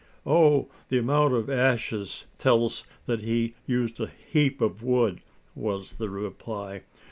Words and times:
"Oh! 0.25 0.67
the 0.89 0.97
amount 0.97 1.35
of 1.35 1.47
ashes 1.47 2.25
tells 2.39 2.83
that 3.05 3.19
he 3.21 3.53
used 3.67 3.99
a 3.99 4.07
heap 4.07 4.59
of 4.59 4.81
wood," 4.81 5.19
was 5.53 5.97
the 5.97 6.09
reply. 6.09 6.81